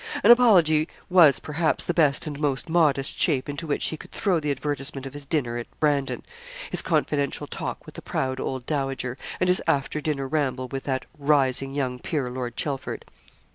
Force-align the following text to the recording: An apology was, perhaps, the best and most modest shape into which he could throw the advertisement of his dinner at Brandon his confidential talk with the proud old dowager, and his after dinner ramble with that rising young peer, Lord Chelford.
An 0.23 0.31
apology 0.31 0.87
was, 1.11 1.39
perhaps, 1.39 1.83
the 1.83 1.93
best 1.93 2.25
and 2.25 2.39
most 2.39 2.67
modest 2.67 3.19
shape 3.19 3.47
into 3.47 3.67
which 3.67 3.89
he 3.89 3.97
could 3.97 4.11
throw 4.11 4.39
the 4.39 4.49
advertisement 4.49 5.05
of 5.05 5.13
his 5.13 5.27
dinner 5.27 5.59
at 5.59 5.67
Brandon 5.79 6.23
his 6.71 6.81
confidential 6.81 7.45
talk 7.45 7.85
with 7.85 7.93
the 7.93 8.01
proud 8.01 8.39
old 8.39 8.65
dowager, 8.65 9.15
and 9.39 9.47
his 9.47 9.61
after 9.67 10.01
dinner 10.01 10.27
ramble 10.27 10.67
with 10.67 10.85
that 10.85 11.05
rising 11.19 11.75
young 11.75 11.99
peer, 11.99 12.31
Lord 12.31 12.55
Chelford. 12.55 13.05